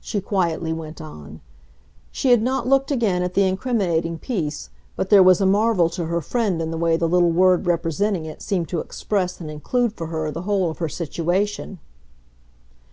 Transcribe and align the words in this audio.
she 0.00 0.20
quietly 0.20 0.72
went 0.72 1.00
on. 1.00 1.40
She 2.10 2.32
had 2.32 2.42
not 2.42 2.66
looked 2.66 2.90
again 2.90 3.22
at 3.22 3.34
the 3.34 3.44
incriminating 3.46 4.18
piece, 4.18 4.70
but 4.96 5.08
there 5.08 5.22
was 5.22 5.40
a 5.40 5.46
marvel 5.46 5.88
to 5.90 6.06
her 6.06 6.20
friend 6.20 6.60
in 6.60 6.72
the 6.72 6.76
way 6.76 6.96
the 6.96 7.08
little 7.08 7.30
word 7.30 7.64
representing 7.64 8.24
it 8.24 8.42
seemed 8.42 8.68
to 8.70 8.80
express 8.80 9.40
and 9.40 9.48
include 9.48 9.92
for 9.92 10.08
her 10.08 10.32
the 10.32 10.42
whole 10.42 10.68
of 10.68 10.78
her 10.78 10.88
situation. 10.88 11.78